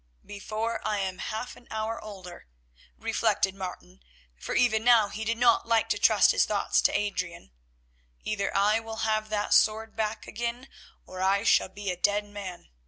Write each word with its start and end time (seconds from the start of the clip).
"Before 0.25 0.81
I 0.83 0.97
am 0.97 1.19
half 1.19 1.55
an 1.55 1.67
hour 1.69 2.03
older," 2.03 2.47
reflected 2.97 3.53
Martin, 3.53 4.01
for 4.35 4.55
even 4.55 4.83
now 4.83 5.09
he 5.09 5.23
did 5.23 5.37
not 5.37 5.67
like 5.67 5.89
to 5.89 5.99
trust 5.99 6.31
his 6.31 6.43
thoughts 6.45 6.81
to 6.81 6.97
Adrian, 6.99 7.51
"either 8.23 8.49
I 8.57 8.79
will 8.79 9.05
have 9.05 9.29
that 9.29 9.53
sword 9.53 9.95
back 9.95 10.25
again, 10.25 10.69
or 11.05 11.21
I 11.21 11.43
shall 11.43 11.69
be 11.69 11.91
a 11.91 11.95
dead 11.97 12.25
man. 12.25 12.69